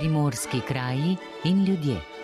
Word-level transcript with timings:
primorski 0.00 0.60
kraji 0.60 1.16
in 1.44 1.64
ljudje. 1.64 2.19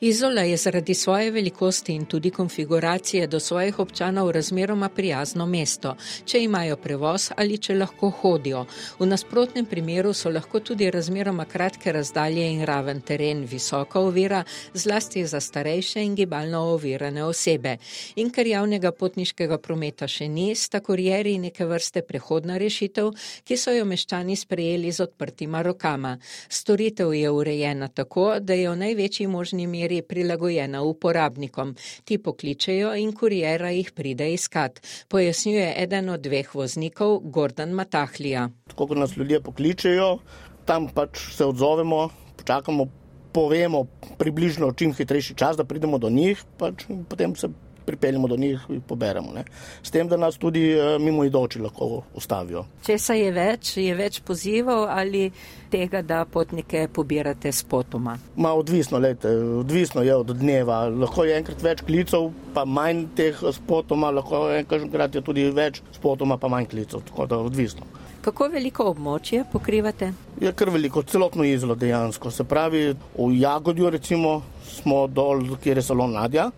Izola 0.00 0.42
je 0.42 0.56
zaradi 0.56 0.94
svoje 0.94 1.30
velikosti 1.30 1.94
in 1.94 2.04
tudi 2.04 2.30
konfiguracije 2.30 3.26
do 3.26 3.40
svojih 3.40 3.78
občanov 3.78 4.30
razmeroma 4.30 4.88
prijazno 4.88 5.46
mesto, 5.46 5.96
če 6.24 6.42
imajo 6.42 6.76
prevoz 6.76 7.32
ali 7.36 7.58
če 7.58 7.74
lahko 7.74 8.10
hodijo. 8.10 8.64
V 8.98 9.06
nasprotnem 9.06 9.66
primeru 9.66 10.12
so 10.14 10.30
lahko 10.30 10.60
tudi 10.60 10.90
razmeroma 10.90 11.44
kratke 11.44 11.92
razdalje 11.92 12.44
in 12.52 12.62
raven 12.64 13.00
teren 13.00 13.42
visoka 13.44 14.00
ovira, 14.00 14.44
zlasti 14.74 15.26
za 15.26 15.40
starejše 15.40 16.04
in 16.04 16.14
gibalno 16.14 16.60
ovirane 16.60 17.24
osebe. 17.24 17.76
In 18.16 18.30
ker 18.30 18.46
javnega 18.46 18.92
potniškega 18.92 19.58
prometa 19.58 20.06
še 20.06 20.28
ni, 20.28 20.54
sta 20.54 20.78
kurjeri 20.80 21.38
neke 21.38 21.66
vrste 21.66 22.04
prehodna 22.06 22.58
rešitev, 22.58 23.10
ki 23.44 23.56
so 23.56 23.74
jo 23.74 23.84
meščani 23.84 24.36
sprejeli 24.36 24.92
z 24.92 25.08
odprtima 25.10 25.62
rokama. 25.62 26.18
Storitev 26.48 27.12
je 27.14 27.30
urejena 27.30 27.88
tako, 27.88 28.38
da 28.38 28.54
je 28.54 28.70
v 28.70 28.78
največji 28.86 29.26
možni 29.26 29.66
meri 29.66 29.87
meri 29.88 30.02
prilagojena 30.02 30.82
uporabnikom. 30.82 31.74
Ti 32.04 32.18
pokličejo 32.18 32.92
in 32.96 33.12
kurijera 33.16 33.70
jih 33.70 33.90
pride 33.96 34.32
iskat, 34.32 34.80
pojasnjuje 35.08 35.74
eden 35.82 36.10
od 36.10 36.20
dveh 36.20 36.54
voznikov, 36.54 37.20
Gordon 37.24 37.72
Matahlija. 37.72 38.48
Tako 38.68 38.86
kot 38.86 38.98
nas 38.98 39.16
ljudje 39.16 39.40
pokličejo, 39.40 40.18
tam 40.66 40.88
pač 40.92 41.18
se 41.32 41.44
odzovemo, 41.44 42.08
počakamo, 42.36 42.86
povemo 43.32 43.86
približno 44.18 44.72
čim 44.72 44.92
hitrejši 44.92 45.34
čas, 45.34 45.56
da 45.56 45.64
pridemo 45.64 45.98
do 45.98 46.10
njih, 46.10 46.44
pač 46.58 46.84
potem 47.08 47.36
se 47.36 47.48
pripeljemo 47.88 48.28
do 48.28 48.36
njih 48.36 48.66
in 48.74 48.80
poberemo. 48.80 49.32
Ne. 49.34 49.44
S 49.82 49.90
tem, 49.90 50.08
da 50.08 50.16
nas 50.20 50.36
tudi 50.38 50.64
eh, 50.72 50.98
mimo 51.00 51.24
idoči 51.24 51.62
lahko 51.64 52.02
ustavijo. 52.14 52.66
Če 52.84 52.98
se 53.00 53.16
je 53.18 53.32
več, 53.32 53.76
je 53.80 53.94
več 53.96 54.20
pozivov 54.28 54.84
ali 54.92 55.28
tega, 55.72 56.02
da 56.02 56.24
potnike 56.24 56.86
pobirate 56.92 57.52
s 57.52 57.64
potoma? 57.68 58.16
Ma 58.36 58.52
odvisno, 58.56 59.00
lete, 59.00 59.32
odvisno 59.62 60.04
je 60.04 60.16
od 60.16 60.34
dneva. 60.36 60.82
Lahko 60.88 61.24
je 61.28 61.38
enkrat 61.40 61.64
več 61.64 61.84
klicev, 61.88 62.30
pa 62.54 62.64
manj 62.64 63.06
teh 63.16 63.40
spotoma, 63.56 64.12
lahko 64.20 64.46
enkrat 64.58 65.16
je 65.16 65.24
tudi 65.24 65.48
več 65.54 65.82
spotoma, 65.96 66.36
pa 66.40 66.52
manj 66.52 66.68
klicev. 66.74 67.04
Tako 67.08 67.26
da 67.26 67.40
odvisno. 67.48 67.88
Kako 68.28 68.48
veliko 68.52 68.88
območje 68.90 69.44
pokrivate? 69.52 70.10
Je 70.42 70.50
kar 70.52 70.70
veliko, 70.74 71.02
celotno 71.06 71.46
izlo 71.46 71.76
dejansko. 71.78 72.30
Se 72.34 72.44
pravi, 72.44 72.82
v 73.16 73.28
Jagodju 73.38 73.90
recimo 73.94 74.40
smo 74.68 75.06
dol, 75.06 75.44
kjer 75.62 75.78
je 75.78 75.86
salon 75.86 76.12
Nadja, 76.12 76.50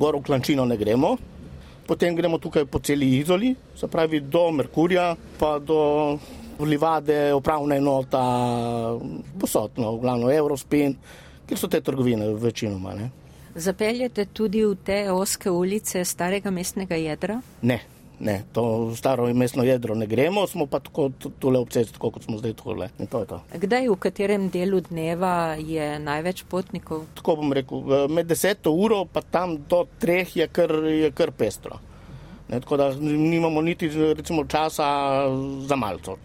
gor 0.00 0.16
v 0.16 0.24
Klančino 0.24 0.64
ne 0.64 0.76
gremo, 0.80 1.16
potem 1.86 2.16
gremo 2.16 2.38
tukaj 2.40 2.64
po 2.64 2.80
celi 2.80 3.18
izoli, 3.18 3.54
se 3.76 3.88
pravi 3.88 4.20
do 4.20 4.48
Merkurja, 4.50 5.12
pa 5.38 5.58
do 5.58 6.18
Livade, 6.60 7.32
upravna 7.34 7.76
enota, 7.76 8.22
posodno, 9.40 9.96
glavno 10.00 10.32
Eurospin, 10.32 10.96
kjer 11.48 11.58
so 11.58 11.68
te 11.68 11.80
trgovine 11.80 12.32
večinoma. 12.34 12.94
Ne. 12.94 13.10
Zapeljete 13.54 14.24
tudi 14.24 14.64
v 14.64 14.76
te 14.84 14.98
oske 15.12 15.50
ulice 15.50 16.04
starega 16.04 16.50
mestnega 16.50 16.96
jedra? 17.00 17.40
Ne. 17.62 17.80
Ne, 18.20 18.42
to 18.52 18.92
staro 18.96 19.34
mestno 19.34 19.64
jedro 19.64 19.94
ne 19.94 20.06
gremo, 20.06 20.46
smo 20.46 20.66
pa 20.66 20.80
tako 20.80 21.10
tole 21.38 21.58
obcesti, 21.58 21.98
kot 21.98 22.22
smo 22.22 22.38
zdaj 22.38 22.52
tole. 22.52 22.88
To 23.10 23.24
to. 23.24 23.40
Kdaj, 23.56 23.88
v 23.88 23.96
katerem 23.96 24.48
delu 24.52 24.80
dneva 24.84 25.56
je 25.56 25.98
največ 25.98 26.44
potnikov? 26.44 27.06
Tako 27.16 27.36
bom 27.40 27.54
rekel, 27.56 28.08
med 28.12 28.28
deseto 28.28 28.74
uro 28.76 29.06
pa 29.08 29.22
tam 29.24 29.56
do 29.68 29.86
treh 29.98 30.36
je 30.36 30.48
kar, 30.52 30.74
je 30.84 31.08
kar 31.16 31.32
pestro. 31.32 31.80
Ne, 32.50 32.60
tako 32.60 32.76
da 32.76 32.90
nimamo 33.00 33.62
niti 33.62 33.88
recimo, 33.88 34.44
časa 34.44 34.84
za 35.66 35.76
malco. 35.76 36.16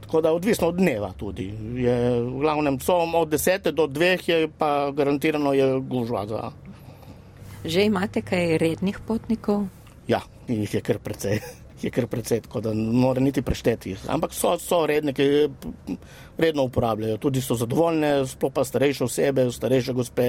Tako 0.00 0.20
da 0.20 0.32
odvisno 0.32 0.68
od 0.68 0.76
dneva 0.76 1.12
tudi. 1.18 1.50
Je, 1.74 2.20
v 2.20 2.40
glavnem 2.40 2.78
so 2.80 2.94
od 2.94 3.28
desete 3.28 3.72
do 3.72 3.86
dveh 3.86 4.28
je 4.28 4.48
pa 4.58 4.90
garantirano 4.90 5.52
je 5.52 5.80
gužva. 5.80 6.26
Za... 6.26 6.50
Že 7.64 7.84
imate 7.90 8.22
kaj 8.22 8.58
rednih 8.58 9.00
potnikov? 9.06 9.66
Ja, 10.10 10.20
jih 10.48 10.74
je 10.74 10.80
kar 10.82 10.98
precej, 10.98 11.38
je 11.82 11.90
kar 11.94 12.08
precej, 12.10 12.40
tako 12.40 12.60
da 12.64 12.74
ne 12.74 12.90
more 12.92 13.22
niti 13.22 13.42
prešteti. 13.42 13.94
Ampak 14.10 14.34
so, 14.34 14.56
so 14.58 14.82
redne, 14.86 15.14
ki 15.14 15.26
redno 16.38 16.66
uporabljajo, 16.66 17.20
tudi 17.22 17.42
so 17.44 17.54
zadovoljne, 17.54 18.26
sploh 18.26 18.52
pa 18.54 18.64
starejše 18.66 19.04
osebe, 19.06 19.46
starejše 19.54 19.94
gospe, 19.94 20.28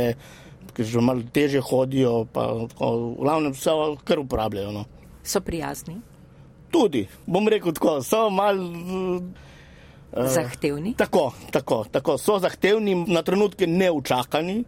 ki 0.78 0.86
že 0.86 1.02
malo 1.02 1.25
teže 1.34 1.64
hodijo, 1.66 2.25
pa 2.34 2.46
tako, 2.70 2.91
v 3.18 3.24
glavnem 3.25 3.56
vse 3.58 3.74
kar 4.06 4.22
uporabljajo. 4.22 4.74
No. 4.75 4.86
So 5.24 5.41
prijazni? 5.41 5.97
Tudi, 6.72 7.08
bom 7.25 7.50
rekel 7.50 7.74
tako, 7.75 7.97
so 8.06 8.30
mal. 8.30 8.62
Uh, 10.12 10.28
zahtevni? 10.28 10.94
Tako, 11.00 11.31
tako, 11.52 11.86
tako, 11.91 12.18
so 12.22 12.38
zahtevni, 12.40 12.96
na 13.08 13.24
trenutke 13.24 13.68
neučakani. 13.68 14.62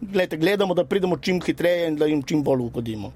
Glede, 0.00 0.38
gledamo, 0.40 0.74
da 0.74 0.86
pridemo 0.88 1.18
čim 1.20 1.42
hitreje 1.44 1.88
in 1.88 1.98
da 2.00 2.06
jim 2.08 2.22
čim 2.22 2.44
bolj 2.44 2.62
ugodimo. 2.70 3.12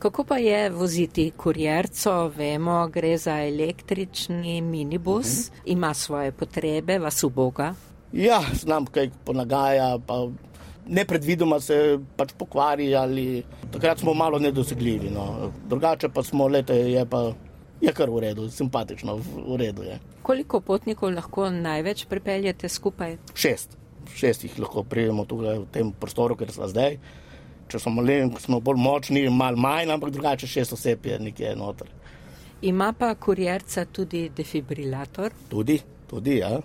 Kako 0.00 0.24
pa 0.24 0.36
je 0.38 0.70
voziti 0.70 1.30
kurjerco? 1.36 2.28
Vemo, 2.28 2.88
gre 2.88 3.18
za 3.18 3.34
električni 3.46 4.60
minibus, 4.60 5.26
uh 5.26 5.32
mhm. 5.32 5.56
-huh. 5.56 5.72
ima 5.72 5.94
svoje 5.94 6.32
potrebe, 6.32 6.98
vas 6.98 7.24
uboga. 7.24 7.74
Ja, 8.12 8.40
znam, 8.52 8.86
kaj 8.86 9.10
ponagaja, 9.24 9.98
pa 10.06 10.28
nepredvidoma 10.86 11.60
se 11.60 11.98
pač 12.16 12.32
pokvari 12.38 12.96
ali 12.96 13.42
takrat 13.72 13.98
smo 13.98 14.14
malo 14.14 14.38
nedosegljivi. 14.38 15.10
No. 15.10 15.52
Drugače 15.68 16.08
pa 16.08 16.22
smo, 16.22 16.48
lete, 16.48 16.74
je 16.74 17.06
pa 17.06 17.32
je 17.80 17.92
kar 17.92 18.10
v 18.10 18.18
redu, 18.18 18.50
simpatično, 18.50 19.20
v 19.48 19.56
redu 19.56 19.82
je. 19.82 19.98
Koliko 20.22 20.60
potnikov 20.60 21.10
lahko 21.14 21.50
največ 21.50 22.04
pripeljete 22.04 22.68
skupaj? 22.68 23.16
Šest. 23.34 23.76
Šest 24.14 24.44
jih 24.44 24.58
lahko 24.58 24.82
prijemo 24.82 25.24
tukaj 25.24 25.58
v 25.58 25.66
tem 25.72 25.92
prostoru, 25.92 26.36
ker 26.36 26.52
smo 26.52 26.68
zdaj 26.68 26.98
če 27.70 27.78
smo 27.78 27.94
malen, 28.00 28.32
smo 28.42 28.60
bolj 28.60 28.80
močni, 28.82 29.24
malo 29.30 29.56
manj, 29.60 29.92
ampak 29.94 30.12
drugače 30.14 30.50
šest 30.50 30.76
oseb 30.76 31.06
je 31.06 31.18
nekje 31.18 31.54
noter. 31.56 31.90
Ima 32.62 32.92
pa 32.92 33.14
kurjerca 33.14 33.84
tudi 33.84 34.28
defibrilator? 34.36 35.32
Tudi, 35.48 35.80
tudi, 36.10 36.40
ja. 36.42 36.58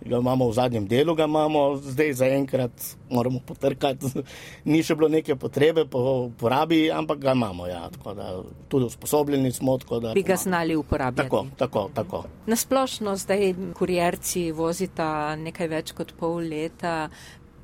Ga 0.00 0.16
imamo 0.16 0.48
v 0.48 0.52
zadnjem 0.56 0.86
delu, 0.88 1.12
ga 1.14 1.26
imamo 1.28 1.76
zdaj 1.76 2.12
zaenkrat, 2.12 2.72
moramo 3.10 3.40
potrkati. 3.46 4.08
Ni 4.72 4.80
še 4.84 4.96
bilo 4.96 5.10
neke 5.12 5.36
potrebe 5.36 5.84
po 5.84 6.00
uporabi, 6.30 6.86
ampak 6.92 7.20
ga 7.20 7.34
imamo. 7.36 7.66
Ja. 7.68 7.82
Da, 8.16 8.30
tudi 8.72 8.88
usposobljeni 8.88 9.52
smo. 9.52 9.76
Da, 9.76 10.14
Bi 10.16 10.24
ga 10.24 10.36
znali 10.40 10.76
uporabljati. 10.76 11.28
Tako, 11.28 11.46
tako, 11.56 11.90
tako. 11.94 12.22
Nasplošno 12.46 13.16
zdaj 13.20 13.52
kurjerci 13.76 14.50
vozita 14.56 15.36
nekaj 15.36 15.68
več 15.68 15.92
kot 15.96 16.16
pol 16.16 16.40
leta. 16.48 17.10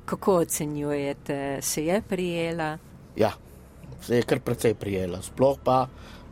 Kako 0.07 0.35
ocenjujete, 0.35 1.59
se 1.61 1.85
je 1.85 2.01
prijela? 2.01 2.77
Ja, 3.15 3.33
se 4.01 4.15
je 4.15 4.23
kar 4.23 4.39
precej 4.39 4.73
prijela. 4.73 5.19
Sploh 5.21 5.57
pa, 5.63 5.81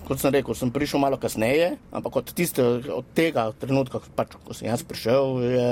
kot 0.07 0.21
sem 0.21 0.31
rekel, 0.31 0.55
sem 0.55 0.71
prišel 0.71 1.01
malo 1.03 1.17
kasneje, 1.19 1.73
ampak 1.91 2.15
od, 2.21 2.31
tiste, 2.37 2.63
od 2.95 3.09
tega 3.17 3.49
trenutka, 3.59 3.99
pač, 4.15 4.37
ko 4.47 4.55
sem 4.55 4.69
jaz 4.69 4.85
prišel, 4.87 5.43
je 5.43 5.67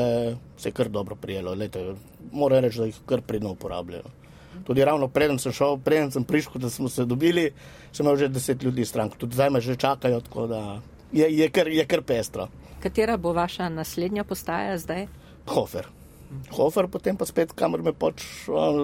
se 0.58 0.70
je 0.70 0.76
kar 0.76 0.92
dobro 0.92 1.16
prijelo. 1.16 1.56
Lete, 1.56 1.94
moram 2.32 2.66
reči, 2.68 2.84
da 2.84 2.90
jih 2.92 3.00
kar 3.08 3.24
pridno 3.24 3.56
uporabljajo. 3.56 4.12
Tudi 4.68 4.84
ravno 4.84 5.08
preden 5.08 5.40
sem 5.40 5.56
šel, 5.56 5.80
preden 5.80 6.12
sem 6.12 6.28
prišel, 6.28 6.60
da 6.60 6.70
smo 6.70 6.92
se 6.92 7.06
dobili, 7.06 7.54
sem 7.92 8.04
imel 8.04 8.20
že 8.20 8.28
deset 8.28 8.64
ljudi 8.64 8.86
strank. 8.86 9.16
Tudi 9.16 9.40
zdaj 9.40 9.50
me 9.50 9.62
že 9.62 9.80
čakajo, 9.80 10.22
tako 10.28 10.48
da 10.48 10.82
je, 11.12 11.32
je, 11.38 11.50
kar, 11.50 11.72
je 11.72 11.88
kar 11.88 12.04
pestro. 12.04 12.52
Katera 12.84 13.18
bo 13.18 13.32
vaša 13.34 13.70
naslednja 13.70 14.24
postaja 14.24 14.78
zdaj? 14.78 15.08
Hofer. 15.48 16.03
Hofer, 16.54 16.88
potem 16.92 17.18
pa 17.18 17.26
spet, 17.26 17.54
kamor 17.58 17.84
me 17.84 17.94
pač 17.94 18.24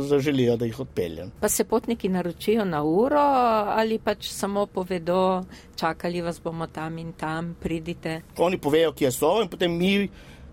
zaželijo, 0.09 0.57
da 0.57 0.65
jih 0.65 0.79
odpeljem. 0.85 1.31
Pa 1.41 1.49
se 1.49 1.63
potniki 1.63 2.09
naročijo 2.09 2.65
na 2.65 2.83
uro 2.83 3.21
ali 3.79 4.00
pač 4.00 4.31
samo 4.31 4.65
povedo, 4.65 5.44
čakali 5.75 6.21
vas 6.21 6.41
bomo 6.41 6.68
tam 6.68 6.97
in 6.97 7.13
tam, 7.13 7.56
pridite. 7.59 8.21
Oni 8.38 8.57
povejo, 8.57 8.94
kje 8.94 9.12
so 9.12 9.38
in 9.41 9.50
potem 9.50 9.77
mi 9.77 10.09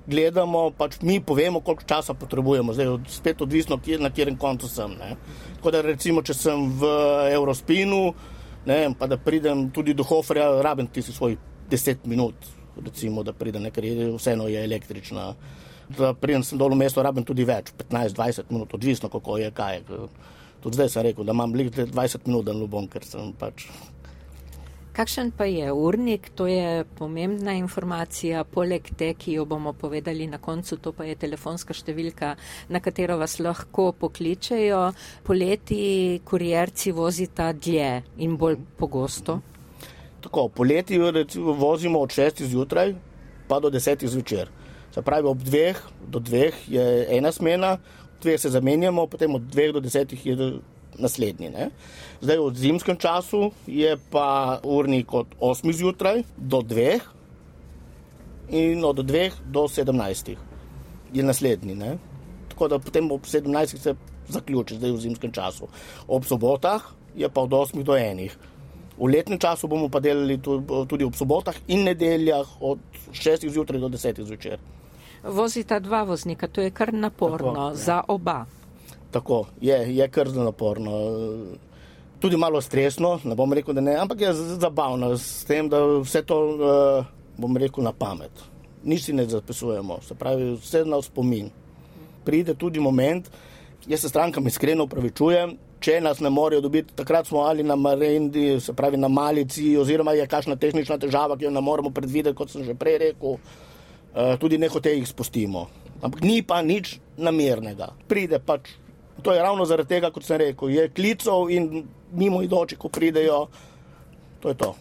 gledamo, 0.06 0.70
pač 0.70 1.00
mi 1.02 1.20
povemo, 1.20 1.60
koliko 1.60 1.82
časa 1.82 2.14
potrebujemo. 2.14 2.74
Zdaj 2.74 2.86
je 2.86 2.98
spet 3.10 3.42
odvisno, 3.42 3.78
kje, 3.78 3.98
na 3.98 4.10
katerem 4.10 4.36
koncu 4.38 4.68
sem. 4.68 4.94
Ne. 4.98 5.16
Tako 5.56 5.74
da 5.74 5.82
recimo, 5.82 6.22
če 6.22 6.34
sem 6.34 6.68
v 6.78 6.90
Eurospinu, 7.34 8.14
ne, 8.66 8.80
pa 8.98 9.10
da 9.10 9.18
pridem 9.18 9.68
tudi 9.74 9.94
do 9.94 10.06
Hoferja, 10.06 10.48
rabim 10.62 10.86
tisti 10.86 11.12
svoj 11.12 11.36
deset 11.70 12.06
minut, 12.06 12.34
recimo, 12.78 13.24
da 13.26 13.34
pridem, 13.34 13.66
ker 13.74 13.84
je 13.84 14.12
vseeno 14.14 14.46
je 14.48 14.62
električna 14.64 15.32
da 15.88 16.14
pridem 16.14 16.44
sem 16.44 16.58
dol 16.58 16.74
v 16.74 16.80
mesto, 16.80 17.02
rabim 17.02 17.24
tudi 17.26 17.46
več, 17.46 17.72
15-20 17.78 18.50
minut, 18.50 18.72
odvisno 18.74 19.10
kako 19.12 19.38
je 19.42 19.50
kaj. 19.54 19.82
Tudi 20.62 20.78
zdaj 20.78 20.88
sem 20.90 21.04
rekel, 21.06 21.26
da 21.26 21.36
imam 21.36 21.54
lik 21.54 21.70
20 21.74 22.26
minut, 22.26 22.46
da 22.46 22.56
ne 22.56 22.66
bom, 22.70 22.88
ker 22.90 23.04
sem 23.06 23.30
pač. 23.38 23.68
Kakšen 24.96 25.28
pa 25.36 25.44
je 25.44 25.68
urnik, 25.76 26.30
to 26.32 26.46
je 26.48 26.86
pomembna 26.96 27.52
informacija, 27.52 28.46
poleg 28.48 28.86
te, 28.96 29.10
ki 29.12 29.34
jo 29.34 29.44
bomo 29.44 29.74
povedali 29.76 30.24
na 30.24 30.38
koncu, 30.40 30.78
to 30.80 30.94
pa 30.96 31.04
je 31.04 31.18
telefonska 31.20 31.76
številka, 31.76 32.30
na 32.72 32.80
katero 32.80 33.18
vas 33.20 33.36
lahko 33.36 33.90
pokličejo. 33.92 34.80
Poleti 35.28 35.82
kurjerci 36.24 36.96
vozita 36.96 37.50
dlje 37.52 37.90
in 38.24 38.38
bolj 38.40 38.56
pogosto. 38.80 39.42
Tako, 40.24 40.48
poleti 40.48 40.96
recimo, 40.96 41.52
vozimo 41.52 42.00
od 42.00 42.16
6 42.16 42.46
zjutraj 42.48 42.96
pa 43.46 43.60
do 43.60 43.68
10 43.68 44.08
zvečer. 44.08 44.48
Se 44.96 45.02
pravi, 45.04 45.28
ob 45.28 45.42
dveh 45.44 45.76
do 46.08 46.22
dveh 46.24 46.56
je 46.72 46.82
ena 47.12 47.28
smena, 47.28 47.74
ob 48.16 48.22
dveh 48.24 48.40
se 48.40 48.48
zamenjamo, 48.48 49.02
potem 49.12 49.34
od 49.36 49.42
dveh 49.44 49.74
do 49.76 49.80
desetih 49.84 50.22
je 50.24 50.36
naslednji. 50.96 51.50
Ne? 51.52 51.66
Zdaj 52.24 52.38
v 52.40 52.54
zimskem 52.56 52.96
času 52.96 53.50
je 53.68 53.92
pa 54.10 54.56
urnik 54.64 55.12
od 55.12 55.34
8 55.36 55.72
zjutraj 55.72 56.22
do 56.36 56.62
2 56.64 56.96
in 58.56 58.80
od 58.84 59.04
2 59.04 59.44
do 59.52 59.66
17 59.68 60.32
je 61.12 61.22
naslednji. 61.22 61.74
Ne? 61.76 61.98
Tako 62.48 62.68
da 62.68 62.78
potem 62.78 63.10
ob 63.12 63.28
17 63.28 63.76
se 63.76 63.94
zaključi, 64.32 64.78
zdaj 64.80 64.96
v 64.96 65.02
zimskem 65.04 65.32
času. 65.32 65.68
Ob 66.08 66.24
sobotah 66.24 66.80
je 67.12 67.28
pa 67.28 67.44
od 67.44 67.52
8 67.52 67.82
do 67.84 67.92
1. 67.92 68.30
V 68.96 69.12
letnem 69.12 69.36
času 69.36 69.68
bomo 69.68 69.92
pa 69.92 70.00
delali 70.00 70.40
tudi 70.88 71.04
ob 71.04 71.12
sobotah 71.20 71.60
in 71.68 71.84
nedeljah 71.84 72.48
od 72.64 72.80
6 73.12 73.44
zjutraj 73.44 73.80
do 73.80 73.92
10 73.92 74.24
zvečer. 74.24 74.56
Vozita 75.26 75.78
dva 75.78 76.02
voznika, 76.02 76.48
to 76.48 76.60
je 76.60 76.70
kar 76.70 76.94
naporno 76.94 77.52
Tako, 77.52 77.74
za 77.74 78.02
oba. 78.08 78.44
Tako 79.10 79.46
je, 79.60 79.96
je 79.96 80.08
kar 80.08 80.28
naporno. 80.34 80.92
Tudi 82.18 82.36
malo 82.36 82.60
stresno, 82.60 83.18
ne 83.24 83.34
bom 83.34 83.52
rekel, 83.52 83.74
da 83.74 83.80
ne, 83.80 83.96
ampak 83.96 84.20
je 84.20 84.32
zabavno 84.32 85.16
s 85.18 85.44
tem, 85.44 85.68
da 85.68 85.82
vse 86.00 86.22
to, 86.22 86.38
eh, 86.54 87.04
bom 87.36 87.56
rekel, 87.56 87.84
na 87.84 87.92
pamet. 87.92 88.32
Nič 88.84 89.04
si 89.04 89.12
ne 89.12 89.26
zapisujemo, 89.26 89.98
se 90.02 90.14
pravi, 90.14 90.54
vse 90.54 90.84
na 90.84 91.02
spomin. 91.02 91.50
Pride 92.24 92.54
tudi 92.54 92.80
moment, 92.80 93.28
jaz 93.86 94.00
se 94.00 94.08
strankam 94.08 94.46
iskreno 94.46 94.84
upravičujem, 94.84 95.56
če 95.80 96.00
nas 96.00 96.20
ne 96.20 96.30
morejo 96.30 96.64
dobiti, 96.64 96.94
takrat 96.96 97.28
smo 97.28 97.44
ali 97.46 97.62
na 97.62 97.76
Marendi, 97.76 98.60
se 98.60 98.72
pravi 98.72 98.96
na 98.96 99.08
Malici, 99.08 99.76
oziroma 99.76 100.16
je 100.16 100.26
kakšna 100.26 100.56
tehnična 100.56 100.98
težava, 100.98 101.36
ki 101.36 101.44
jo 101.46 101.50
ne 101.50 101.60
moremo 101.60 101.90
predvideti, 101.90 102.36
kot 102.36 102.50
sem 102.50 102.64
že 102.64 102.74
prej 102.74 102.98
rekel, 103.02 103.36
eh, 104.16 104.36
tudi 104.40 104.58
nehote 104.58 104.94
jih 104.96 105.08
spustimo. 105.08 105.66
Ampak 106.02 106.24
ni 106.24 106.42
pa 106.42 106.62
nič 106.62 106.98
namernega. 107.16 107.92
Pride 108.08 108.38
pač, 108.38 108.72
to 109.22 109.32
je 109.32 109.42
ravno 109.42 109.64
zaradi 109.64 109.96
tega, 109.96 110.10
kot 110.10 110.24
sem 110.24 110.40
rekel, 110.40 110.72
je 110.72 110.88
klicov 110.88 111.50
in 111.50 111.86
mimo 112.12 112.42
idoči, 112.42 112.76
ko 112.76 112.88
pridejo, 112.88 113.46
to 114.40 114.48
je 114.48 114.58
to. 114.60 114.74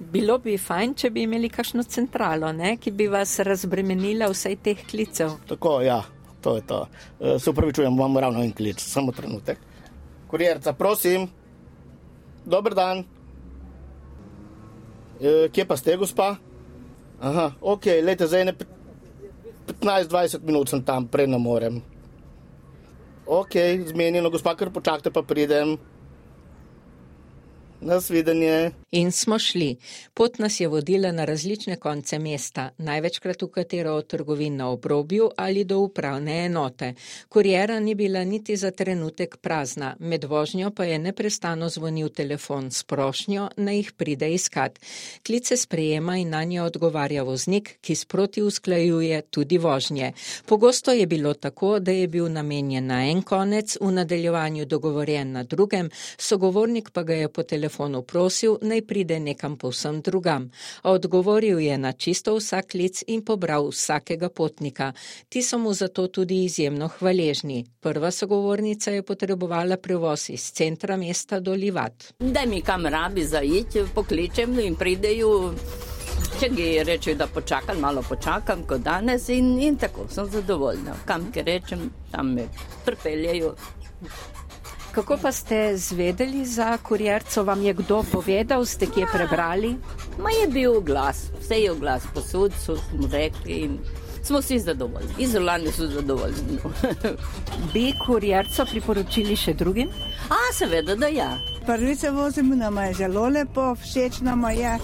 Bilo 0.00 0.38
bi 0.40 0.56
fajn, 0.56 0.94
če 0.96 1.10
bi 1.12 1.26
imeli 1.26 1.50
kakšno 1.52 1.84
centralo, 1.84 2.52
ne, 2.56 2.76
ki 2.80 2.92
bi 2.96 3.10
vas 3.12 3.36
razbremenila 3.44 4.30
vsej 4.30 4.56
teh 4.64 4.86
klicev. 4.88 5.34
Tako, 5.50 5.80
ja, 5.84 6.00
to 6.40 6.56
je 6.56 6.62
to. 6.66 6.86
Eh, 7.20 7.38
se 7.38 7.50
upravičujem, 7.50 7.92
imamo 7.92 8.20
ravno 8.20 8.42
en 8.42 8.52
klic, 8.56 8.80
samo 8.80 9.12
trenutek. 9.12 9.58
Kurjerca, 10.30 10.72
prosim. 10.72 11.28
Dober 12.46 12.74
dan. 12.74 13.04
E, 15.20 15.48
kje 15.52 15.64
pa 15.68 15.76
ste, 15.76 15.96
gospa? 16.00 16.36
Aha, 17.20 17.52
ok, 17.60 17.86
lejte, 18.02 18.26
za 18.26 18.40
ene 18.40 18.54
15-20 19.68 20.40
minut 20.40 20.68
sem 20.72 20.80
tam, 20.82 21.04
prej 21.04 21.28
na 21.28 21.38
morem. 21.38 21.82
Ok, 23.28 23.54
zmenjeno, 23.92 24.30
gospa, 24.32 24.56
kar 24.56 24.72
počakajte, 24.72 25.12
pa 25.12 25.22
pridem. 25.22 25.76
Nasvidenje. 27.82 28.70
In 28.90 29.12
smo 29.12 29.38
šli. 29.38 29.76
Pot 30.14 30.38
nas 30.38 30.60
je 30.60 30.68
vodila 30.68 31.12
na 31.12 31.24
različne 31.24 31.76
konce 31.76 32.18
mesta, 32.18 32.70
največkrat 32.78 33.42
v 33.42 33.48
katero 33.48 33.94
od 33.94 34.06
trgovin 34.06 34.56
na 34.56 34.68
obrobju 34.68 35.30
ali 35.36 35.64
do 35.64 35.78
upravne 35.78 36.44
enote. 36.44 36.94
Kurjera 37.28 37.80
ni 37.80 37.94
bila 37.94 38.24
niti 38.24 38.56
za 38.56 38.70
trenutek 38.70 39.36
prazna, 39.36 39.96
med 39.98 40.24
vožnjo 40.24 40.70
pa 40.70 40.84
je 40.84 40.98
neprestano 40.98 41.68
zvonil 41.68 42.08
telefon 42.08 42.70
s 42.70 42.82
prošnjo, 42.84 43.48
naj 43.56 43.76
jih 43.76 43.92
pride 43.92 44.32
iskat. 44.34 44.78
Klice 45.26 45.56
sprejema 45.56 46.16
in 46.16 46.28
na 46.28 46.44
nje 46.44 46.62
odgovarja 46.62 47.22
voznik, 47.22 47.78
ki 47.80 47.94
sproti 47.94 48.42
usklajuje 48.42 49.22
tudi 49.22 49.58
vožnje. 49.58 50.12
Pogosto 50.46 50.92
je 50.92 51.06
bilo 51.06 51.34
tako, 51.34 51.78
da 51.78 51.92
je 51.92 52.08
bil 52.08 52.28
namenjen 52.28 52.86
na 52.86 53.06
en 53.10 53.22
konec, 53.22 53.76
v 53.80 53.92
nadaljevanju 53.92 54.64
dogovorjen 54.64 55.32
na 55.32 55.42
drugem, 55.42 55.90
sogovornik 56.18 56.90
pa 56.90 57.02
ga 57.02 57.14
je 57.14 57.28
po 57.28 57.42
telefonu 57.42 57.69
telefonu 57.70 58.02
prosil, 58.02 58.58
naj 58.62 58.82
pride 58.82 59.20
nekam 59.20 59.56
povsem 59.56 60.00
drugam. 60.02 60.50
Odgovoril 60.82 61.60
je 61.60 61.78
na 61.78 61.92
čisto 61.92 62.34
vsak 62.34 62.70
klic 62.70 63.04
in 63.06 63.22
pobral 63.22 63.70
vsakega 63.70 64.28
potnika. 64.28 64.92
Ti 65.28 65.42
so 65.42 65.58
mu 65.58 65.72
zato 65.72 66.08
tudi 66.08 66.44
izjemno 66.44 66.88
hvaležni. 66.88 67.64
Prva 67.80 68.10
sogovornica 68.10 68.90
je 68.90 69.02
potrebovala 69.02 69.76
prevoz 69.76 70.30
iz 70.30 70.52
centra 70.52 70.96
mesta 70.96 71.40
do 71.40 71.52
Livat. 71.52 72.12
Da 72.18 72.46
mi 72.46 72.60
kam 72.60 72.86
rabi 72.86 73.24
zaiti, 73.24 73.84
pokličem 73.94 74.58
in 74.58 74.74
pridejo. 74.74 75.54
Če 76.40 76.48
gi 76.48 76.82
rečejo, 76.84 77.16
da 77.16 77.26
počakam, 77.26 77.80
malo 77.80 78.02
počakam, 78.02 78.64
kot 78.66 78.82
danes, 78.82 79.28
in, 79.28 79.58
in 79.60 79.76
tako 79.76 80.08
sem 80.08 80.26
zadovoljna. 80.30 80.94
Kam 81.06 81.30
ki 81.32 81.42
rečem, 81.42 81.90
tam 82.10 82.34
me 82.34 82.48
pripeljajo. 82.84 83.54
Kako 84.92 85.18
pa 85.22 85.32
ste 85.32 85.76
zvedeli 85.76 86.44
za 86.46 86.78
kurjerco? 86.78 87.44
Vam 87.44 87.62
je 87.62 87.74
kdo 87.74 88.02
povedal, 88.12 88.64
ste 88.66 88.86
kje 88.86 89.06
prebrali? 89.12 89.76
Ma 90.18 90.30
je 90.30 90.48
bil 90.48 90.80
glas, 90.80 91.30
vse 91.40 91.54
je 91.54 91.74
glas, 91.74 92.02
posod 92.14 92.52
so 92.52 92.76
smo 92.76 93.08
rekli 93.12 93.52
in 93.52 93.78
smo 94.22 94.38
vsi 94.38 94.58
zadovoljni. 94.58 95.14
Izolani 95.18 95.72
so 95.72 95.86
zadovoljni. 95.86 96.58
Bi 97.72 97.92
kurjerco 98.06 98.66
priporočili 98.70 99.36
še 99.36 99.54
drugim? 99.54 99.88
A, 100.28 100.40
seveda, 100.54 100.96
da 100.96 101.06
ja. 101.06 101.30
Prvice 101.66 102.10
vozimo, 102.10 102.54
nam 102.54 102.78
je 102.78 102.94
zelo 102.94 103.28
lepo, 103.28 103.74
všeč 103.74 104.20
nam 104.20 104.42
je, 104.50 104.74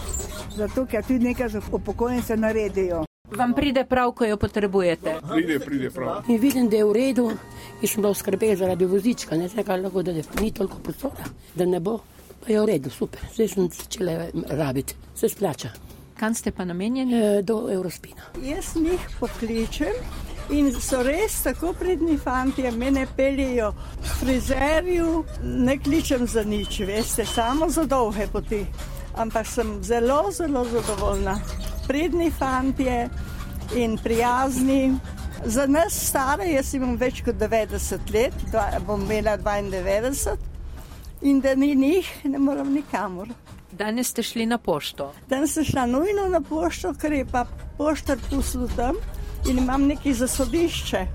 zato 0.57 0.87
ker 0.87 1.03
tudi 1.03 1.33
nekaj 1.33 1.49
za 1.49 1.61
upokojence 1.73 2.37
naredijo. 2.37 3.03
Vam 3.31 3.55
pride 3.55 3.85
prav, 3.85 4.13
ko 4.13 4.25
jo 4.25 4.37
potrebujete? 4.37 5.17
Pride, 5.31 5.59
pride 5.61 5.91
prav. 5.91 6.25
In 6.29 6.41
vidim, 6.41 6.69
da 6.69 6.77
je 6.77 6.85
v 6.85 6.93
redu 6.93 7.31
in 7.83 7.89
sem 7.89 8.05
lahko 8.05 8.15
skrbel 8.15 8.55
zaradi 8.57 8.87
vozička, 8.87 9.37
ne 9.37 9.49
tega 9.49 9.77
lahko, 9.77 10.03
da 10.03 10.13
ni 10.13 10.53
toliko 10.55 10.79
prostora, 10.79 11.27
da 11.55 11.67
ne 11.67 11.81
bo. 11.81 11.99
Pa 12.45 12.53
je 12.53 12.61
v 12.61 12.67
redu, 12.71 12.91
super. 12.91 13.21
Zdaj 13.35 13.49
sem 13.49 13.69
začela 13.73 14.31
rabiti, 14.49 14.95
se 15.15 15.29
splača. 15.29 15.73
Kam 16.17 16.35
ste 16.35 16.51
pa 16.51 16.65
namenjeni? 16.65 17.15
E, 17.15 17.43
do 17.43 17.67
Eurospina. 17.73 18.31
Jaz 18.43 18.77
jih 18.77 19.09
pokličem 19.21 19.99
in 20.51 20.71
so 20.73 21.03
res 21.03 21.43
tako 21.43 21.75
pridni 21.75 22.17
fanti, 22.19 22.63
mene 22.71 23.07
peljejo 23.17 23.73
frizerju, 24.21 25.25
ne 25.43 25.79
kličem 25.79 26.27
za 26.27 26.45
nič, 26.45 26.81
veste, 26.87 27.27
samo 27.27 27.69
za 27.69 27.85
dolge 27.85 28.31
poti. 28.33 28.65
Ampak 29.17 29.47
sem 29.47 29.79
zelo, 29.83 30.31
zelo 30.31 30.65
zadovoljna 30.65 31.41
pridni 31.87 32.31
fantje 32.31 33.09
in 33.77 33.99
prijazni. 33.99 34.95
Za 35.45 35.67
nas 35.67 35.95
stare, 36.09 36.49
jaz 36.51 36.75
imam 36.75 36.97
več 36.97 37.21
kot 37.25 37.37
90 37.41 38.13
let, 38.15 38.35
bom 38.87 39.03
imela 39.03 39.37
92 39.39 40.37
in 41.23 41.41
da 41.41 41.55
ni 41.55 41.75
njih, 41.75 42.09
ne 42.25 42.39
moram 42.39 42.73
nikamor. 42.73 43.29
Danes 43.73 44.09
ste 44.09 44.23
šli 44.23 44.47
na 44.47 44.59
pošto. 44.59 45.13
Danes 45.29 45.53
sem 45.53 45.65
šla 45.65 45.87
nujno 45.87 46.29
na 46.31 46.41
pošto, 46.41 46.95
ker 46.95 47.13
je 47.13 47.27
pa 47.27 47.45
poštar 47.79 48.19
pustil 48.31 48.69
tam 48.77 48.97
in 49.49 49.59
imam 49.59 49.87
neki 49.87 50.15
zasodišče 50.15 51.07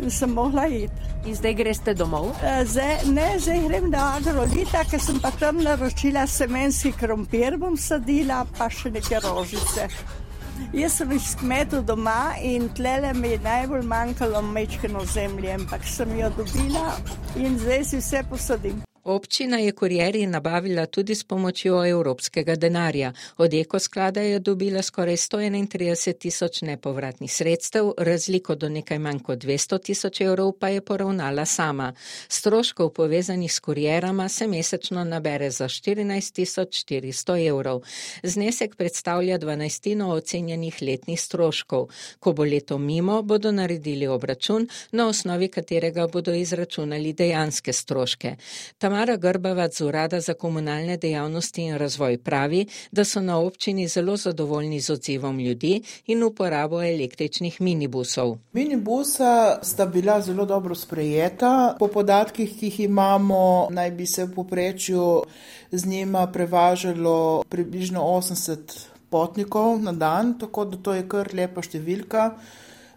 in 0.00 0.10
sem 0.10 0.30
mogla 0.30 0.66
iti. 0.66 1.07
In 1.26 1.34
zdaj 1.34 1.54
greste 1.54 1.94
domov? 1.94 2.30
E, 2.42 2.64
zdaj, 2.64 3.04
ne, 3.10 3.26
zdaj 3.38 3.60
grem 3.66 3.90
do 3.90 3.98
Agrolita, 3.98 4.84
ker 4.90 5.00
sem 5.02 5.18
pa 5.20 5.30
tam 5.40 5.58
naročila 5.64 6.26
semenski 6.26 6.92
krompir, 6.92 7.58
bom 7.58 7.76
sadila, 7.76 8.44
pa 8.58 8.70
še 8.70 8.94
neke 8.94 9.20
rožice. 9.24 9.88
Jaz 10.74 10.98
sem 10.98 11.12
iz 11.14 11.34
kmetov 11.38 11.84
doma 11.86 12.34
in 12.42 12.68
tlele 12.74 13.12
mi 13.14 13.34
je 13.34 13.38
najbolj 13.44 13.86
manjkalo 13.86 14.42
mečkano 14.42 15.04
zemlje, 15.06 15.54
ampak 15.54 15.86
sem 15.86 16.18
jo 16.18 16.30
dobila 16.36 16.98
in 17.36 17.58
zdaj 17.58 17.84
si 17.84 18.02
vse 18.02 18.24
posadim. 18.30 18.87
Občina 19.08 19.58
je 19.58 19.72
kurjeri 19.72 20.26
nabavila 20.26 20.86
tudi 20.86 21.14
s 21.14 21.24
pomočjo 21.24 21.86
evropskega 21.86 22.56
denarja. 22.56 23.12
Od 23.36 23.54
ekosklada 23.54 24.20
je 24.20 24.38
dobila 24.38 24.82
skoraj 24.82 25.16
131 25.16 26.18
tisoč 26.18 26.60
nepovratnih 26.62 27.32
sredstev, 27.34 27.92
razliko 27.98 28.54
do 28.54 28.68
nekaj 28.68 28.98
manj 28.98 29.22
kot 29.24 29.38
200 29.38 29.78
tisoč 29.82 30.20
evrov 30.20 30.52
pa 30.60 30.68
je 30.68 30.80
poravnala 30.80 31.46
sama. 31.46 31.94
Stroškov 32.28 32.90
povezanih 32.90 33.52
s 33.52 33.60
kurjerama 33.60 34.28
se 34.28 34.46
mesečno 34.46 35.04
nabere 35.04 35.50
za 35.50 35.68
14 35.68 36.32
tisoč 36.32 36.84
400 36.84 37.48
evrov. 37.48 37.80
Znesek 38.22 38.76
predstavlja 38.76 39.38
dvanajstino 39.38 40.10
ocenjenih 40.10 40.82
letnih 40.82 41.20
stroškov. 41.20 41.88
Ko 42.18 42.32
bo 42.32 42.44
leto 42.44 42.78
mimo, 42.78 43.22
bodo 43.22 43.52
naredili 43.52 44.06
obračun, 44.06 44.68
na 44.92 45.08
osnovi 45.08 45.48
katerega 45.48 46.06
bodo 46.06 46.34
izračunali 46.34 47.12
dejanske 47.12 47.72
stroške. 47.72 48.36
Tamar 48.78 48.97
Tamara 48.98 49.16
Grbavac 49.16 49.76
z 49.76 49.80
Urada 49.80 50.20
za 50.20 50.34
komunalne 50.34 50.96
dejavnosti 50.96 51.62
in 51.62 51.76
razvoj 51.78 52.16
pravi, 52.18 52.64
da 52.90 53.04
so 53.04 53.20
na 53.20 53.38
občini 53.38 53.86
zelo 53.88 54.16
zadovoljni 54.16 54.80
z 54.80 54.90
odzivom 54.90 55.38
ljudi 55.38 55.82
in 56.06 56.22
uporabo 56.22 56.82
električnih 56.82 57.60
minibusov. 57.60 58.36
Minibusa 58.52 59.58
sta 59.62 59.86
bila 59.86 60.20
zelo 60.20 60.46
dobro 60.46 60.74
sprejeta. 60.74 61.76
Po 61.78 61.86
podatkih, 61.86 62.58
ki 62.58 62.66
jih 62.66 62.80
imamo, 62.80 63.68
naj 63.70 63.90
bi 63.90 64.06
se 64.06 64.24
v 64.24 64.34
poprečju 64.34 65.22
z 65.70 65.86
njima 65.86 66.26
prevažalo 66.26 67.44
približno 67.48 68.02
80 68.02 68.58
potnikov 69.10 69.78
na 69.82 69.92
dan, 69.92 70.38
tako 70.38 70.64
da 70.64 70.76
to 70.76 70.94
je 70.94 71.08
kar 71.08 71.30
lepa 71.34 71.62
številka. 71.62 72.32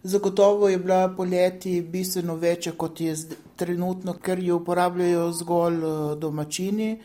Zagotovo 0.03 0.69
je 0.69 0.77
bila 0.77 1.13
poleti 1.17 1.81
bistveno 1.81 2.35
večja, 2.35 2.73
kot 2.77 3.01
je 3.01 3.15
trenutno, 3.55 4.13
ker 4.13 4.39
jo 4.39 4.55
uporabljajo 4.57 5.31
zgolj 5.31 5.75
eh, 5.75 6.15
domačini. 6.17 7.01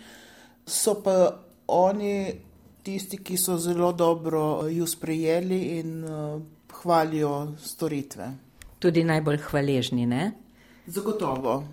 So 0.66 0.94
pa 1.04 1.36
oni 1.66 2.32
tisti, 2.82 3.18
ki 3.18 3.36
so 3.36 3.58
zelo 3.58 3.92
dobro 3.92 4.66
eh, 4.66 4.72
ju 4.78 4.86
sprejeli 4.86 5.60
in 5.78 6.04
eh, 6.04 6.40
hvalijo 6.82 7.52
storitve. 7.60 8.32
Tudi 8.78 9.04
najbolj 9.04 9.38
hvaležni, 9.50 10.06
ne? 10.06 10.32
Zagotovo. 10.86 11.64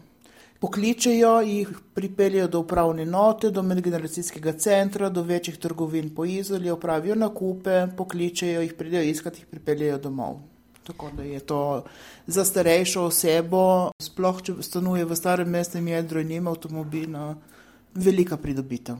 Pokličejo 0.59 1.41
jih, 1.41 1.69
pripeljejo 1.93 2.47
do 2.47 2.59
upravne 2.59 3.05
note, 3.05 3.49
do 3.51 3.61
medgeneracijskega 3.63 4.53
centra, 4.57 5.09
do 5.09 5.21
večjih 5.21 5.57
trgovin 5.57 6.15
po 6.15 6.25
izoli, 6.25 6.69
opravijo 6.69 7.15
nakupe, 7.15 7.87
pokličejo 7.97 8.61
jih, 8.61 8.73
pridejo 8.73 9.03
iskati, 9.03 9.41
jih 9.41 9.47
pripeljejo 9.51 9.97
domov. 9.97 10.39
Tako 10.83 11.11
da 11.15 11.23
je 11.23 11.39
to 11.39 11.85
za 12.27 12.43
starejšo 12.45 13.05
osebo, 13.07 13.91
sploh 14.03 14.41
če 14.43 14.55
stanuje 14.59 15.05
v 15.07 15.15
starem 15.15 15.49
mestnem 15.49 15.87
jedru 15.87 16.19
in 16.19 16.31
ima 16.31 16.51
avtomobil, 16.51 17.15
velika 17.95 18.37
pridobitev. 18.37 18.99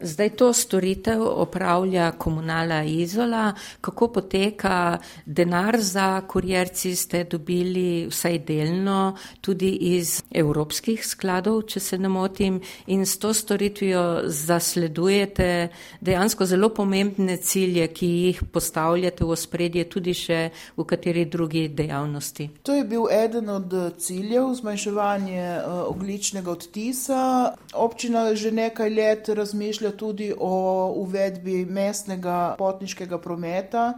Zdaj 0.00 0.30
to 0.30 0.52
storitev 0.52 1.22
opravlja 1.22 2.10
komunala 2.10 2.82
Izola. 2.82 3.52
Kako 3.80 4.08
poteka 4.08 4.98
denar 5.26 5.80
za 5.80 6.20
kurjerci? 6.20 6.96
Ste 6.96 7.24
dobili 7.24 8.06
vsaj 8.06 8.38
delno 8.38 9.16
tudi 9.40 9.70
iz 9.70 10.22
evropskih 10.30 11.06
skladov, 11.06 11.62
če 11.62 11.80
se 11.80 11.98
ne 11.98 12.08
motim, 12.08 12.60
in 12.86 13.06
s 13.06 13.18
to 13.18 13.32
storitvijo 13.34 14.22
zasledujete 14.26 15.68
dejansko 16.00 16.46
zelo 16.46 16.68
pomembne 16.68 17.36
cilje, 17.36 17.88
ki 17.88 18.06
jih 18.06 18.42
postavljate 18.52 19.24
v 19.24 19.34
ospredje 19.34 19.84
tudi 19.90 20.14
še 20.14 20.50
v 20.76 20.86
kateri 20.86 21.24
drugi 21.24 21.68
dejavnosti. 21.68 22.48
To 22.62 22.74
je 22.74 22.84
bil 22.84 23.10
eden 23.10 23.50
od 23.50 23.74
ciljev 23.98 24.54
zmanjševanje 24.54 25.42
uh, 25.58 25.82
ogličnega 25.90 26.50
odtisa. 26.50 27.52
Občina 27.74 28.28
že 28.34 28.52
nekaj 28.54 28.90
let 28.90 29.28
razmišlja 29.28 29.87
razmišlja 29.88 29.96
tudi 29.96 30.34
o 30.38 30.92
uvedbi 30.96 31.64
mestnega 31.64 32.54
potniškega 32.58 33.18
prometa. 33.18 33.94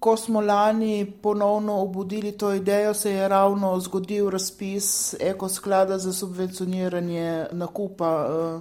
Ko 0.00 0.16
smo 0.16 0.40
lani 0.40 1.12
ponovno 1.22 1.80
obudili 1.82 2.32
to 2.32 2.52
idejo, 2.52 2.94
se 2.94 3.12
je 3.12 3.28
ravno 3.28 3.80
zgodil 3.80 4.30
razpis 4.30 5.14
ekosklada 5.20 5.98
za 5.98 6.12
subvencioniranje 6.12 7.46
nakupa 7.52 8.26
eh, 8.26 8.60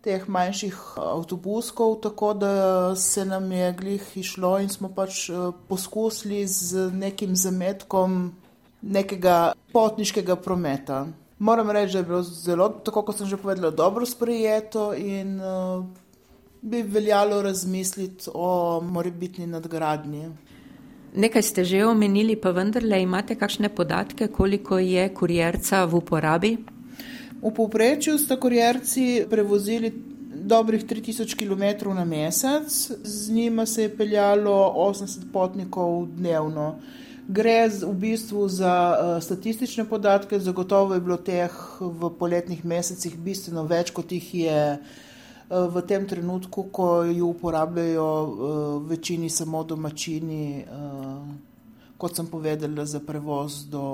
teh 0.00 0.28
manjših 0.28 0.76
avtobuskov, 0.96 2.00
tako 2.00 2.34
da 2.34 2.96
se 2.96 3.24
nam 3.24 3.52
je 3.52 3.72
glih 3.72 4.16
išlo 4.16 4.58
in 4.58 4.68
smo 4.68 4.88
pač 4.88 5.28
eh, 5.28 5.34
poskusili 5.68 6.46
z 6.46 6.90
nekim 6.92 7.36
zametkom 7.36 8.32
nekega 8.82 9.52
potniškega 9.72 10.36
prometa. 10.36 11.06
Moram 11.38 11.70
reči, 11.70 11.92
da 11.92 11.98
je 11.98 12.04
bilo 12.04 12.22
zelo, 12.22 12.68
tako 12.68 13.02
kot 13.02 13.18
sem 13.18 13.26
že 13.26 13.36
povedala, 13.36 13.70
dobro 13.70 14.06
sprejeto 14.06 14.90
in 14.94 15.38
uh, 15.40 15.84
bi 16.62 16.82
veljalo 16.82 17.42
razmisliti 17.42 18.30
o 18.34 18.80
morebitni 18.80 19.46
nadgradnji. 19.46 20.30
Nekaj 21.14 21.42
ste 21.42 21.64
že 21.64 21.84
omenili, 21.86 22.36
pa 22.36 22.50
vendarle 22.50 23.02
imate 23.02 23.38
kakšne 23.38 23.68
podatke, 23.68 24.28
koliko 24.28 24.78
je 24.78 25.08
kurjerca 25.14 25.84
v 25.84 25.94
uporabi? 25.94 26.56
V 27.42 27.54
povprečju 27.54 28.18
sta 28.18 28.36
kurjerci 28.36 29.24
prevozili 29.30 29.92
dobrih 30.48 30.84
3000 30.84 31.38
km 31.38 31.94
na 31.94 32.04
mesec, 32.04 32.90
z 33.04 33.30
njima 33.30 33.66
se 33.66 33.82
je 33.82 33.96
peljalo 33.96 34.74
80 34.76 35.32
potnikov 35.32 36.06
dnevno. 36.06 36.74
Gre 37.28 37.68
v 37.68 37.92
bistvu 37.92 38.48
za 38.48 38.72
uh, 38.72 39.22
statistične 39.22 39.84
podatke, 39.84 40.40
zagotovo 40.40 40.94
je 40.94 41.00
bilo 41.00 41.16
teh 41.20 41.52
v 41.80 42.08
poletnih 42.16 42.64
mesecih 42.64 43.18
bistveno 43.20 43.66
več, 43.68 43.92
kot 43.92 44.12
jih 44.16 44.28
je 44.34 44.60
uh, 44.80 45.66
v 45.68 45.82
tem 45.84 46.06
trenutku, 46.08 46.70
ko 46.72 47.04
jo 47.04 47.28
uporabljajo 47.34 48.08
uh, 48.08 48.88
večini 48.88 49.28
samo 49.28 49.60
domačini, 49.60 50.64
uh, 50.64 51.92
kot 52.00 52.16
sem 52.16 52.32
povedala, 52.32 52.88
za 52.88 53.04
prevoz 53.04 53.66
do 53.68 53.84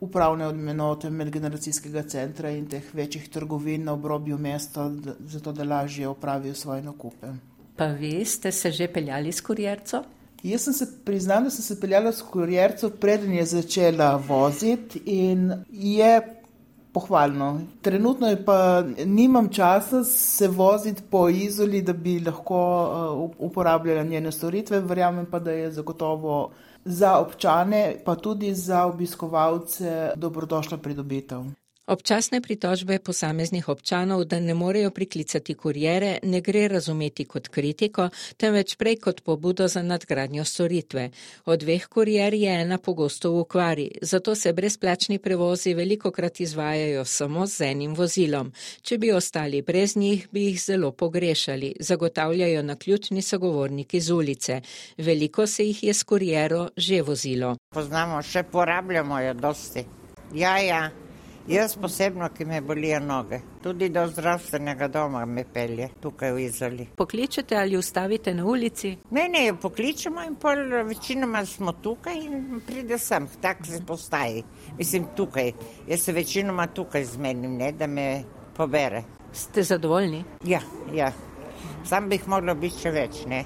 upravne 0.00 0.50
odmenote 0.50 1.10
medgeneracijskega 1.10 2.02
centra 2.10 2.50
in 2.50 2.66
teh 2.66 2.90
večjih 2.94 3.30
trgovin 3.30 3.84
na 3.84 3.94
obrobju 3.94 4.38
mesta, 4.38 4.88
da, 4.88 5.14
zato 5.30 5.52
da 5.52 5.64
lažje 5.64 6.08
opravijo 6.08 6.54
svoje 6.54 6.82
nakupe. 6.82 7.34
Pa 7.76 7.86
vi 7.86 8.24
ste 8.24 8.52
se 8.52 8.72
že 8.72 8.88
peljali 8.92 9.32
s 9.32 9.40
kurjerco? 9.40 10.17
Jaz 10.42 10.64
sem 10.64 10.72
se 10.72 10.86
priznala, 11.04 11.40
da 11.40 11.50
sem 11.50 11.64
se 11.64 11.80
peljala 11.80 12.12
s 12.12 12.22
kurjercem, 12.22 12.90
preden 13.00 13.32
je 13.32 13.44
začela 13.46 14.16
voziti 14.28 15.02
in 15.06 15.52
je 15.70 16.20
pohvalno. 16.92 17.60
Trenutno 17.82 18.30
pa 18.46 18.82
nimam 19.06 19.48
časa 19.48 20.04
se 20.04 20.48
voziti 20.48 21.02
po 21.10 21.28
izoli, 21.28 21.82
da 21.82 21.92
bi 21.92 22.20
lahko 22.20 22.58
uh, 22.58 23.30
uporabljala 23.38 24.02
njene 24.02 24.32
storitve. 24.32 24.80
Verjamem 24.80 25.26
pa, 25.26 25.38
da 25.38 25.50
je 25.50 25.72
zagotovo 25.72 26.50
za 26.84 27.18
občane, 27.18 27.96
pa 28.04 28.14
tudi 28.14 28.54
za 28.54 28.84
obiskovalce 28.84 30.10
dobrodošla 30.16 30.78
pridobitev. 30.78 31.42
Občasne 31.88 32.40
pritožbe 32.44 32.98
posameznih 33.00 33.68
občanov, 33.68 34.24
da 34.24 34.40
ne 34.40 34.54
morejo 34.54 34.90
priklicati 34.90 35.54
kurijere, 35.54 36.18
ne 36.22 36.40
gre 36.40 36.66
razumeti 36.68 37.24
kot 37.24 37.48
kritiko, 37.48 38.10
temveč 38.36 38.74
prej 38.76 38.98
kot 39.00 39.22
pobudo 39.24 39.68
za 39.68 39.82
nadgradnjo 39.82 40.44
storitve. 40.44 41.10
Od 41.44 41.60
dveh 41.60 41.86
kurijer 41.86 42.34
je 42.34 42.60
ena 42.60 42.78
pogosto 42.78 43.32
v 43.32 43.40
ukvari, 43.40 43.88
zato 44.02 44.34
se 44.34 44.52
brezplačni 44.52 45.18
prevozi 45.18 45.74
veliko 45.74 46.10
krat 46.10 46.40
izvajajo 46.40 47.04
samo 47.04 47.46
z 47.46 47.70
enim 47.70 47.94
vozilom. 47.94 48.52
Če 48.82 48.98
bi 48.98 49.12
ostali 49.12 49.62
brez 49.62 49.96
njih, 49.96 50.28
bi 50.32 50.44
jih 50.44 50.60
zelo 50.60 50.92
pogrešali, 50.92 51.74
zagotavljajo 51.80 52.62
na 52.62 52.76
ključni 52.76 53.22
sogovorniki 53.22 54.00
z 54.00 54.12
ulice. 54.12 54.60
Veliko 54.98 55.46
se 55.46 55.64
jih 55.64 55.84
je 55.84 55.94
s 55.94 56.02
kurijero 56.02 56.68
že 56.76 57.02
vozilo. 57.02 57.56
Poznamo, 57.74 58.22
še 58.22 58.42
porabljamo 58.42 59.20
jo 59.20 59.34
dosti. 59.34 59.84
Ja, 60.34 60.58
ja. 60.58 61.07
Jaz 61.48 61.76
posebno, 61.76 62.28
ki 62.28 62.44
me 62.44 62.60
bolijo 62.60 62.98
noge, 63.00 63.38
tudi 63.62 63.88
do 63.88 64.02
zdravstvenega 64.06 64.88
doma 64.88 65.24
me 65.24 65.44
pelje 65.52 65.86
tukaj 66.00 66.32
v 66.32 66.42
Izoli. 66.44 66.86
Pokličete 66.96 67.56
ali 67.56 67.76
ustavite 67.76 68.34
na 68.34 68.44
ulici? 68.44 68.90
Ne, 69.10 69.28
ne, 69.32 69.54
pokličemo 69.62 70.22
in 70.28 70.34
pol 70.36 70.60
večinoma 70.84 71.46
smo 71.46 71.72
tukaj 71.72 72.18
in 72.20 72.60
pride 72.66 72.98
sem, 72.98 73.28
tak 73.40 73.64
se 73.66 73.80
postaji. 73.86 74.42
Mislim, 74.78 75.06
tukaj. 75.16 75.52
Jaz 75.86 76.00
se 76.00 76.12
večinoma 76.12 76.66
tukaj 76.66 77.04
zmenim, 77.04 77.56
ne, 77.56 77.72
da 77.72 77.86
me 77.86 78.22
pobere. 78.56 79.02
Ste 79.32 79.62
zadovoljni? 79.62 80.24
Ja, 80.44 80.60
ja. 80.94 81.12
Sam 81.84 82.08
bih 82.08 82.28
mogla 82.28 82.54
biti 82.54 82.82
še 82.82 82.92
več, 82.92 83.24
ne. 83.26 83.44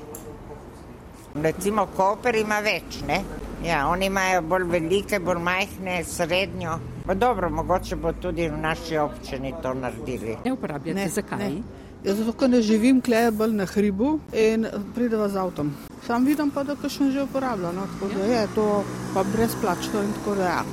Recimo 1.34 1.86
Koper 1.96 2.34
ima 2.36 2.58
več, 2.60 2.98
ne. 3.06 3.22
Ja, 3.64 3.86
oni 3.88 4.10
imajo 4.10 4.42
bolj 4.42 4.66
velike, 4.74 5.20
bolj 5.22 5.38
majhne, 5.38 6.02
srednjo. 6.04 6.80
Pa 7.06 7.14
dobro, 7.14 7.50
mogoče 7.50 7.96
bo 7.96 8.12
tudi 8.12 8.48
v 8.48 8.58
naši 8.58 8.96
občini 8.96 9.54
to 9.62 9.74
naredili. 9.74 10.36
Ne 10.44 10.52
uporabljate, 10.52 11.00
ne, 11.00 11.08
zakaj? 11.08 11.38
Ne. 11.38 11.62
Jaz 12.04 12.18
zato, 12.18 12.32
ker 12.32 12.50
ne 12.50 12.62
živim 12.62 13.00
kle 13.00 13.30
bolj 13.30 13.52
na 13.58 13.66
hribu 13.66 14.18
in 14.32 14.66
prideva 14.94 15.28
z 15.28 15.38
avtom. 15.38 15.72
Sam 16.06 16.24
vidim 16.26 16.50
pa, 16.50 16.64
da 16.66 16.76
še 16.88 17.10
že 17.10 17.22
uporabljam, 17.22 17.74
no? 17.74 17.86
tako 17.92 18.10
da 18.14 18.24
je 18.26 18.46
to 18.54 18.66
pa 19.14 19.22
brezplačno 19.22 20.02
in 20.02 20.12
tako 20.12 20.34
da 20.34 20.48
ja. 20.48 20.64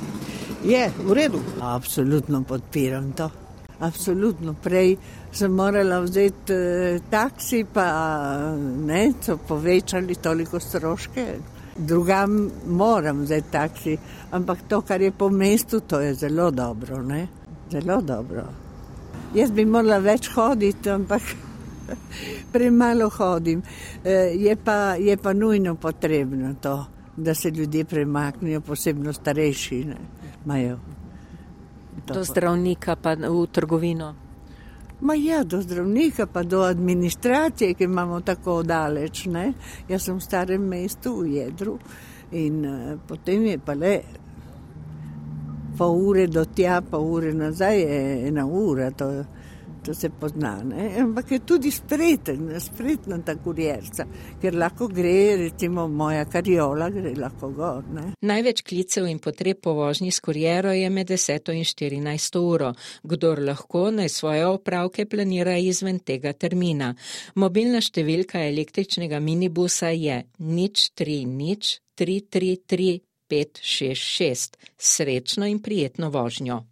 je 0.62 0.90
v 1.04 1.12
redu. 1.12 1.42
Absolutno 1.60 2.42
podpiram 2.42 3.12
to. 3.12 3.30
Absolutno. 3.80 4.54
Prej 4.62 4.96
sem 5.32 5.52
morala 5.52 6.00
vzeti 6.00 6.52
eh, 6.52 7.00
taksi, 7.10 7.64
pa 7.74 7.86
ne, 8.86 9.12
so 9.22 9.38
povečali 9.48 10.14
toliko 10.14 10.60
stroške 10.60 11.26
drugam 11.80 12.50
moram 12.66 13.26
zdaj 13.26 13.42
taksi, 13.50 13.96
ampak 14.30 14.58
to, 14.68 14.80
kar 14.80 15.00
je 15.00 15.10
po 15.10 15.30
mestu, 15.30 15.80
to 15.80 16.00
je 16.00 16.14
zelo 16.14 16.50
dobro. 16.50 17.02
Ne? 17.02 17.26
Zelo 17.70 18.00
dobro. 18.00 18.44
Jaz 19.34 19.50
bi 19.50 19.64
morala 19.64 19.98
več 19.98 20.28
hoditi, 20.34 20.90
ampak 20.90 21.22
premalo 22.52 23.10
hodim. 23.10 23.62
E, 24.04 24.12
je 24.38 24.56
pa, 24.56 24.94
je 24.98 25.16
pa 25.16 25.32
nujno 25.32 25.74
potrebno 25.74 26.54
to, 26.60 26.86
da 27.16 27.34
se 27.34 27.50
ljudje 27.50 27.84
premaknejo, 27.84 28.60
posebno 28.60 29.12
starejši. 29.12 29.84
Do 32.06 32.24
zdravnika 32.24 32.96
pa 32.96 33.14
v 33.14 33.46
trgovino. 33.52 34.14
Ma 35.00 35.14
ja, 35.14 35.44
do 35.44 35.62
zdravnika, 35.62 36.26
pa 36.26 36.42
do 36.42 36.60
administracije, 36.62 37.74
ki 37.74 37.84
imamo 37.84 38.20
tako 38.20 38.62
daleč. 38.62 39.24
Ne? 39.26 39.52
Jaz 39.88 40.08
sem 40.08 40.18
v 40.18 40.24
starem 40.24 40.66
mestu, 40.68 41.14
v 41.22 41.36
jedru, 41.38 41.78
in 42.32 42.64
uh, 42.66 42.98
potem 43.08 43.46
je 43.46 43.58
pa 43.58 43.74
le 43.74 43.94
pol 45.80 45.96
ure 45.96 46.26
do 46.28 46.44
tja, 46.44 46.82
pa 46.84 46.98
ure 47.00 47.32
nazaj, 47.32 47.78
ena 48.28 48.44
ura. 48.46 48.90
To, 48.90 49.06
To 49.84 49.94
se 49.94 50.10
pozna, 50.10 50.62
ne? 50.64 50.90
ampak 51.00 51.30
je 51.30 51.38
tudi 51.46 51.70
spreten, 51.70 52.50
spretna 52.60 53.16
ta 53.24 53.34
kurjerca, 53.40 54.04
ker 54.40 54.54
lahko 54.54 54.88
gre, 54.92 55.36
recimo 55.40 55.86
moja 55.88 56.26
kariola, 56.28 56.90
gre 56.92 57.14
lahko 57.16 57.48
gor. 57.56 57.86
Ne? 57.96 58.10
Največ 58.28 58.62
klicev 58.66 59.08
in 59.08 59.22
potreb 59.24 59.62
po 59.64 59.72
vožnji 59.78 60.12
s 60.12 60.20
kurjero 60.20 60.74
je 60.76 60.90
med 60.90 61.08
10 61.08 61.52
in 61.56 61.64
14 61.64 62.38
uro. 62.42 62.74
Kdor 63.02 63.40
lahko 63.48 63.88
naj 63.90 64.12
svoje 64.12 64.46
opravke 64.46 65.06
planira 65.08 65.56
izven 65.56 66.02
tega 66.04 66.34
termina. 66.36 66.92
Mobilna 67.40 67.80
številka 67.80 68.44
električnega 68.50 69.20
minibusa 69.20 69.94
je 69.96 70.22
nič 70.38 70.90
3 70.92 71.22
nič 71.24 71.78
333 71.96 72.98
566. 73.30 74.56
Srečno 74.76 75.46
in 75.46 75.62
prijetno 75.62 76.10
vožnjo. 76.10 76.64